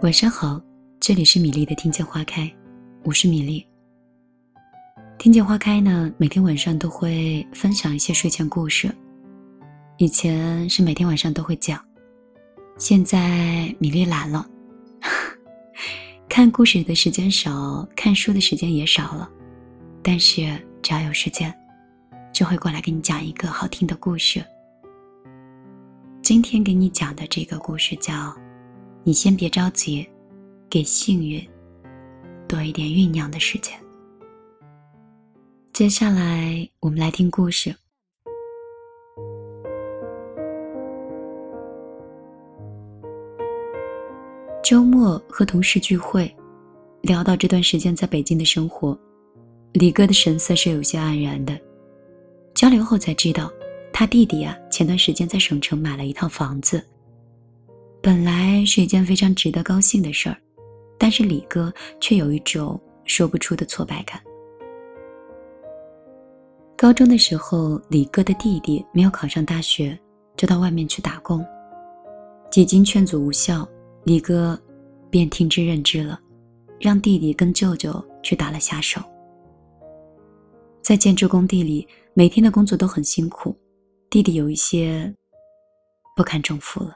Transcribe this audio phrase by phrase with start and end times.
[0.00, 0.60] 晚上好，
[1.00, 2.48] 这里是米粒的听见花开，
[3.02, 3.66] 我是米粒。
[5.18, 8.94] 听见花开呢，每天晚上都会分享一些睡前故事。
[9.96, 11.84] 以前是每天晚上都会讲，
[12.78, 14.48] 现在米粒懒了，
[16.30, 19.28] 看故事的时间少，看书的时间也少了。
[20.00, 20.42] 但是
[20.80, 21.52] 只要有时间，
[22.32, 24.44] 就会过来给你讲一个好听的故事。
[26.22, 28.32] 今天给你讲的这个故事叫。
[29.08, 30.06] 你先别着急，
[30.68, 31.42] 给幸运
[32.46, 33.72] 多一点酝酿的时间。
[35.72, 37.74] 接下来，我们来听故事。
[44.62, 46.30] 周末和同事聚会，
[47.00, 48.94] 聊到这段时间在北京的生活，
[49.72, 51.58] 李哥的神色是有些黯然的。
[52.54, 53.50] 交流后才知道，
[53.90, 56.84] 他弟弟啊，前段时间在省城买了一套房子。
[58.08, 60.36] 本来是一件非常值得高兴的事儿，
[60.96, 64.18] 但是李哥却有一种说不出的挫败感。
[66.74, 69.94] 高中的时候，李哥的弟弟没有考上大学，
[70.38, 71.44] 就到外面去打工。
[72.50, 73.68] 几经劝阻无效，
[74.04, 74.58] 李哥
[75.10, 76.18] 便听之任之了，
[76.80, 79.02] 让弟弟跟舅舅去打了下手。
[80.80, 83.54] 在建筑工地里，每天的工作都很辛苦，
[84.08, 85.14] 弟弟有一些
[86.16, 86.94] 不堪重负了。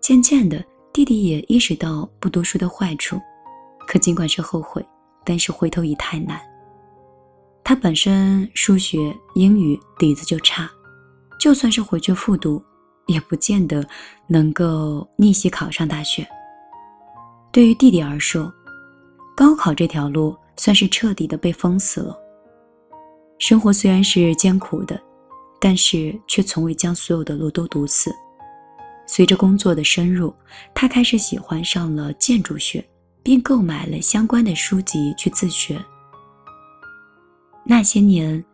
[0.00, 3.20] 渐渐的，弟弟也意识到不读书的坏处，
[3.86, 4.84] 可尽管是后悔，
[5.24, 6.40] 但是回头已太难。
[7.62, 10.70] 他本身数学、英语底子就差，
[11.38, 12.62] 就算是回去复读，
[13.06, 13.86] 也不见得
[14.26, 16.26] 能够逆袭考上大学。
[17.52, 18.50] 对于弟弟而说，
[19.36, 22.16] 高考这条路算是彻底的被封死了。
[23.38, 25.00] 生活虽然是艰苦的，
[25.60, 28.10] 但是却从未将所有的路都堵死。
[29.10, 30.32] 随着工作的深入，
[30.74, 32.86] 他开始喜欢上了建筑学，
[33.22, 35.82] 并购买了相关的书籍去自学。
[37.64, 38.44] 那些年，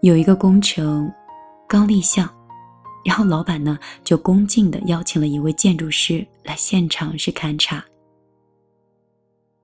[0.00, 1.12] 有一个工程
[1.68, 2.28] 刚立项，
[3.04, 7.84] 然后老板呢就恭敬地邀请了一位建筑师来现场是勘察。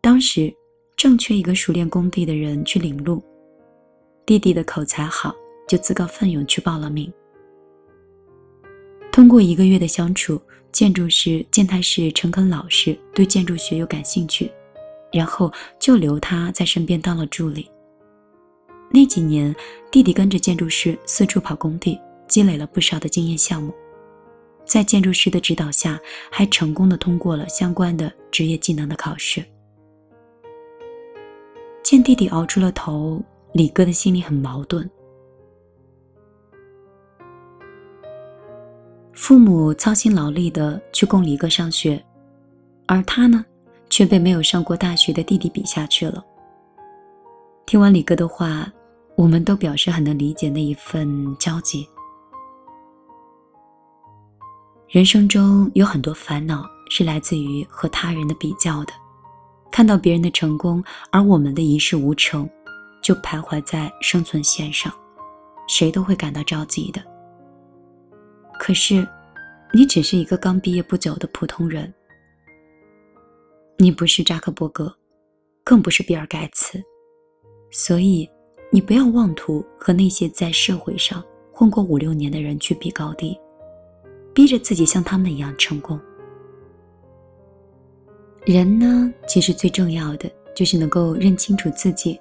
[0.03, 0.55] 当时
[0.95, 3.25] 正缺一个熟练工地的人去领路，
[4.27, 5.35] 弟弟的口才好，
[5.67, 7.11] 就自告奋勇去报了名。
[9.17, 10.39] 通过一个月的相处，
[10.73, 14.53] 建筑师见他是诚恳老实，对建筑学又感兴趣，
[15.11, 15.51] 然后
[15.81, 17.67] 就留他在身边当了助理。
[18.91, 19.57] 那几年，
[19.91, 23.73] 弟弟跟着建筑师四处跑工地，积累了不少的经验项目，
[24.67, 25.99] 在建筑师的指导下，
[26.31, 29.43] 还成功的通过了相关的职业技能的考试。
[31.83, 33.19] 见弟弟熬出了头，
[33.55, 34.87] 李哥的心里很矛盾。
[39.27, 42.01] 父母操心劳力的去供李哥上学，
[42.87, 43.45] 而他呢，
[43.91, 46.25] 却被没有上过大学的弟弟比下去了。
[47.67, 48.73] 听完李哥的话，
[49.17, 51.85] 我们都表示很能理解那一份焦急。
[54.87, 58.93] 人生中有很多烦恼是来自于和他人的比较的，
[59.73, 62.49] 看到别人的成功，而我们的一事无成，
[63.03, 64.93] 就徘徊在生存线上，
[65.67, 67.03] 谁都会感到着急的。
[68.59, 69.07] 可是，
[69.73, 71.93] 你只是一个刚毕业不久的普通人。
[73.77, 74.95] 你不是扎克伯格，
[75.63, 76.83] 更不是比尔盖茨，
[77.71, 78.29] 所以
[78.71, 81.23] 你不要妄图和那些在社会上
[81.53, 83.39] 混过五六年的人去比高低，
[84.33, 86.01] 逼着自己像他们一样成功。
[88.47, 92.19] 人呢，其实最重要的就是能够认清楚自己，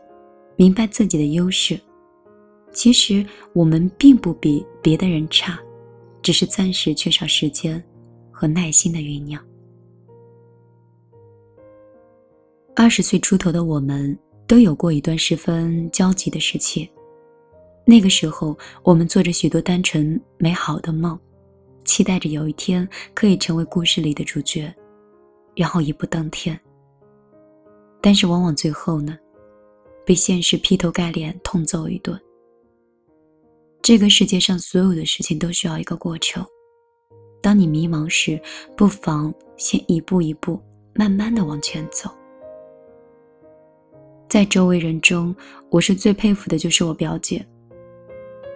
[0.57, 1.79] 明白自己的优势。
[2.73, 5.57] 其实我们并不比别的人差。
[6.25, 7.81] 只是暂时缺少时间
[8.31, 9.39] 和耐心的酝酿。
[12.75, 16.89] 二十岁出头的我们都有过一段十分焦急的时期，
[17.85, 21.15] 那个时候我们做着许多单纯美好的梦，
[21.83, 24.73] 期待着有一天可以成为故事里的主角，
[25.55, 26.59] 然后一步登天。
[28.01, 29.15] 但是往往最后呢，
[30.03, 32.19] 被现实劈头盖脸痛揍一顿。
[33.85, 36.43] 这个世界上所有的事情都需要一个过程。
[37.39, 38.41] 当你迷茫时，
[38.75, 40.59] 不妨先一步一步，
[40.95, 42.09] 慢慢的往前走。
[44.27, 45.35] 在周围人中，
[45.69, 47.45] 我是最佩服的就是我表姐。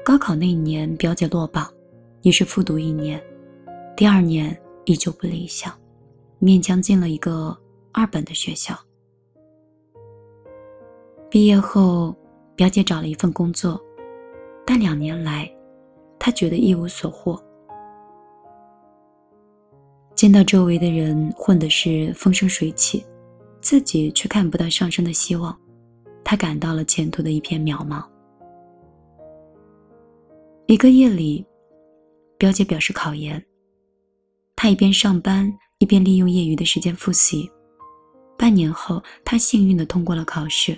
[0.03, 1.71] 高考那一年，表姐落榜，
[2.23, 3.23] 于是复读一年，
[3.95, 5.71] 第二年依旧不理想，
[6.41, 7.55] 勉强进了一个
[7.91, 8.75] 二本的学校。
[11.29, 12.15] 毕业后，
[12.55, 13.79] 表姐找了一份工作。
[14.71, 15.51] 但两年来，
[16.19, 17.43] 他觉得一无所获。
[20.13, 23.03] 见到周围的人混的是风生水起，
[23.61, 25.59] 自己却看不到上升的希望，
[26.23, 28.05] 他感到了前途的一片渺茫。
[30.67, 31.43] 一个夜里，
[32.37, 33.43] 表姐表示考研，
[34.55, 37.49] 她一边上班一边利用业余的时间复习。
[38.37, 40.77] 半年后，她幸运的通过了考试，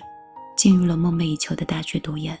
[0.56, 2.34] 进入了梦寐以求的大学读研。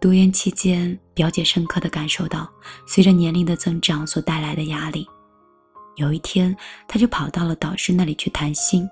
[0.00, 2.50] 读研期间，表姐深刻地感受到
[2.86, 5.06] 随着年龄的增长所带来的压力。
[5.96, 6.56] 有一天，
[6.88, 8.88] 她就跑到了导师那里去谈心。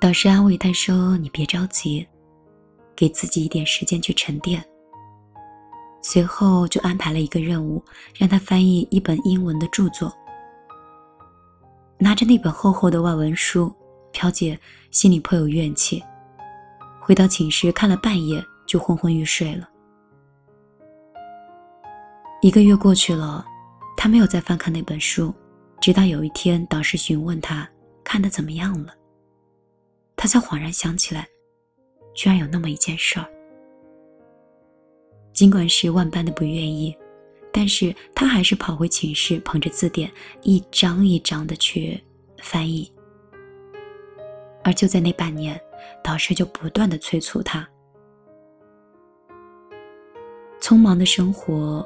[0.00, 2.06] 导师安慰她说：“你别着急，
[2.96, 4.64] 给自己一点时间去沉淀。”
[6.00, 7.84] 随后就安排了一个任务，
[8.16, 10.10] 让她翻译一本英文的著作。
[11.98, 13.70] 拿着那本厚厚的外文书，
[14.10, 14.58] 表姐
[14.90, 16.02] 心里颇有怨气。
[16.98, 18.42] 回到寝室看了半夜。
[18.70, 19.68] 就昏昏欲睡了。
[22.40, 23.44] 一个月过去了，
[23.96, 25.34] 他没有再翻看那本书，
[25.80, 27.68] 直到有一天导师询问他
[28.04, 28.94] 看的怎么样了，
[30.14, 31.26] 他才恍然想起来，
[32.14, 33.26] 居然有那么一件事儿。
[35.32, 36.96] 尽管是万般的不愿意，
[37.52, 40.08] 但是他还是跑回寝室，捧着字典
[40.42, 42.00] 一张一张的去
[42.38, 42.88] 翻译。
[44.62, 45.60] 而就在那半年，
[46.04, 47.68] 导师就不断的催促他。
[50.70, 51.84] 匆忙的生活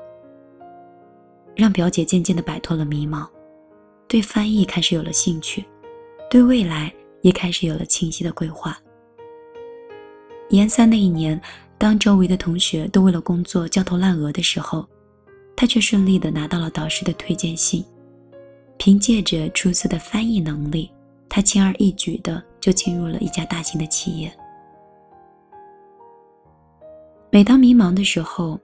[1.56, 3.26] 让表姐渐渐的摆脱了迷茫，
[4.06, 5.64] 对翻译开始有了兴趣，
[6.28, 6.92] 对未来
[7.22, 8.78] 也开始有了清晰的规划。
[10.50, 11.40] 研三那一年，
[11.78, 14.86] 当周围的同学都为了工作焦头烂额的时候，
[15.56, 17.82] 他却顺利的拿到了导师的推荐信。
[18.76, 20.90] 凭借着出色的翻译能力，
[21.30, 24.30] 他轻而易举的就进入了一家大型的企业。
[27.30, 28.60] 每当迷茫的时候，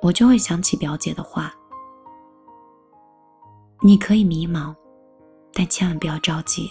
[0.00, 1.52] 我就会想起表姐的话
[3.82, 4.74] ：“你可以迷茫，
[5.52, 6.70] 但千万不要着急，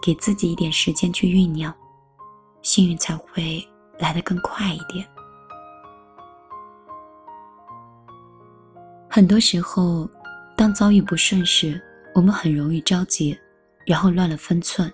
[0.00, 1.74] 给自己一点时间去酝酿，
[2.62, 3.66] 幸运才会
[3.98, 5.04] 来得更快一点。”
[9.10, 10.08] 很多时候，
[10.56, 11.82] 当遭遇不顺时，
[12.14, 13.36] 我们很容易着急，
[13.84, 14.92] 然后乱了分寸，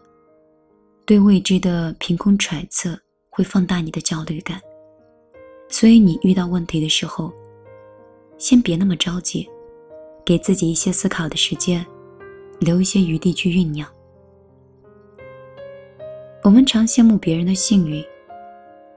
[1.04, 2.98] 对未知的凭空揣测
[3.28, 4.58] 会放大你的焦虑感。
[5.68, 7.32] 所以，你遇到问题的时候，
[8.38, 9.48] 先别那么着急，
[10.24, 11.84] 给自己一些思考的时间，
[12.60, 13.86] 留一些余地去酝酿。
[16.42, 18.02] 我们常羡慕别人的幸运，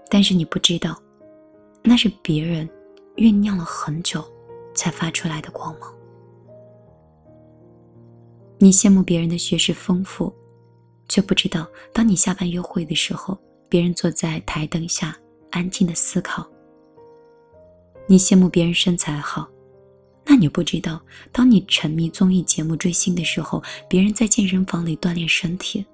[0.09, 0.95] 但是你不知道，
[1.81, 2.69] 那是别人
[3.15, 4.23] 酝酿了很久
[4.75, 5.93] 才发出来的光芒。
[8.59, 10.31] 你羡慕别人的学识丰富，
[11.07, 13.37] 却不知道，当你下班约会的时候，
[13.67, 15.17] 别人坐在台灯下
[15.49, 16.47] 安静的思考。
[18.11, 19.47] 你羡慕别人身材好，
[20.25, 20.99] 那你不知道，
[21.31, 25.85] 当你沉迷综艺节目追星的时候，别人在健身房里锻炼身体。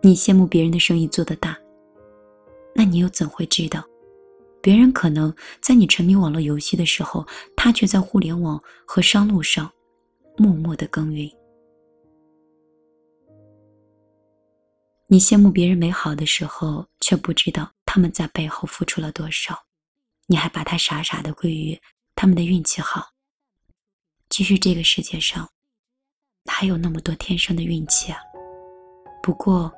[0.00, 1.58] 你羡慕别人的生意做得大，
[2.72, 3.84] 那你又怎会知道，
[4.62, 7.26] 别人可能在你沉迷网络游戏的时候，
[7.56, 9.68] 他却在互联网和商路上
[10.36, 11.28] 默默的耕耘。
[15.08, 19.58] 你羡慕别人美好的时候，却不知道他们在背后付出了多少。
[20.30, 21.76] 你还把他傻傻的归于
[22.14, 23.04] 他们的运气好。
[24.28, 25.50] 其实这个世界上，
[26.46, 28.20] 还有那么多天生的运气啊，
[29.20, 29.72] 不过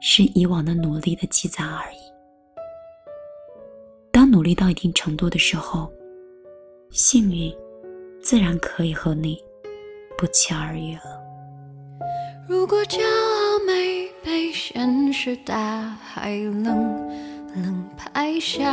[0.00, 1.96] 是以往的努力的积攒而已。
[4.12, 5.92] 当努力到一定程度的时候，
[6.92, 7.52] 幸运
[8.22, 9.42] 自然可以和你
[10.16, 11.20] 不期而遇了。
[12.48, 16.64] 如果骄傲没被现实大海冷
[17.56, 18.72] 冷拍下。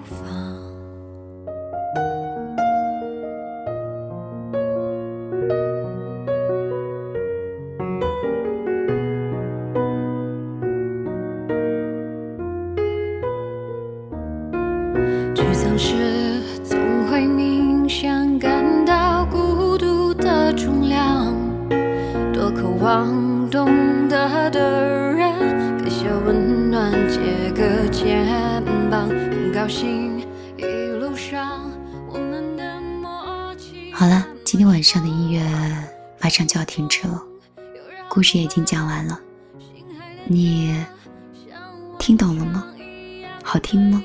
[29.71, 30.19] 很高兴
[30.57, 30.63] 一
[30.99, 31.71] 路上
[32.09, 33.93] 我们的默契。
[33.93, 35.41] 好了，今天晚上的音乐
[36.19, 37.23] 马上就要停止了，
[38.09, 39.17] 故事也已经讲完了，
[40.25, 40.75] 你
[41.97, 42.65] 听懂了吗？
[43.43, 44.03] 好听吗？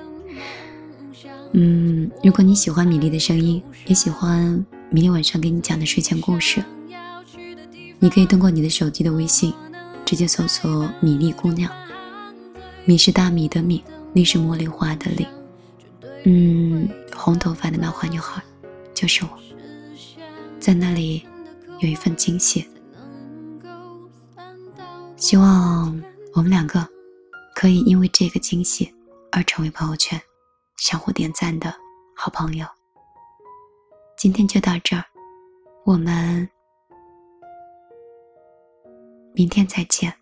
[1.52, 6.62] 嗯，如果你喜欢米粒的声音，也喜欢明天晚上给你讲的睡前故事，
[7.98, 9.54] 你可以通过你的手机的微信，
[10.04, 11.72] 直接搜索“米粒姑娘”。
[12.84, 15.26] 米是大米的米，你是茉莉花的莉。
[16.24, 18.42] 嗯，红头发的漫画女孩，
[18.94, 19.30] 就是我。
[20.58, 21.26] 在那里
[21.78, 22.68] 有一份惊喜，
[25.16, 26.02] 希望
[26.34, 26.86] 我们两个
[27.54, 28.92] 可以因为这个惊喜
[29.30, 30.20] 而成为朋友圈。
[30.76, 31.74] 相互点赞的
[32.14, 32.66] 好朋友，
[34.16, 35.04] 今天就到这儿，
[35.84, 36.48] 我们
[39.34, 40.17] 明天再见。